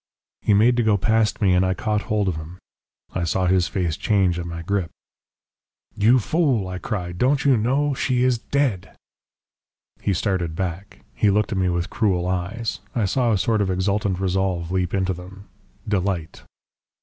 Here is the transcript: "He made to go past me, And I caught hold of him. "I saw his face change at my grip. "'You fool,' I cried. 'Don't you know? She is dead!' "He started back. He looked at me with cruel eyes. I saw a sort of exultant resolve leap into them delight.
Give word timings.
"He 0.41 0.55
made 0.55 0.77
to 0.77 0.83
go 0.83 0.97
past 0.97 1.43
me, 1.43 1.53
And 1.53 1.63
I 1.63 1.75
caught 1.75 2.01
hold 2.09 2.27
of 2.27 2.35
him. 2.35 2.57
"I 3.13 3.23
saw 3.23 3.45
his 3.45 3.67
face 3.67 3.95
change 3.95 4.39
at 4.39 4.47
my 4.47 4.63
grip. 4.63 4.89
"'You 5.95 6.17
fool,' 6.17 6.67
I 6.67 6.79
cried. 6.79 7.19
'Don't 7.19 7.45
you 7.45 7.55
know? 7.55 7.93
She 7.93 8.23
is 8.23 8.39
dead!' 8.39 8.95
"He 10.01 10.15
started 10.15 10.55
back. 10.55 11.01
He 11.13 11.29
looked 11.29 11.51
at 11.51 11.59
me 11.59 11.69
with 11.69 11.91
cruel 11.91 12.25
eyes. 12.25 12.79
I 12.95 13.05
saw 13.05 13.31
a 13.31 13.37
sort 13.37 13.61
of 13.61 13.69
exultant 13.69 14.19
resolve 14.19 14.71
leap 14.71 14.95
into 14.95 15.13
them 15.13 15.45
delight. 15.87 16.45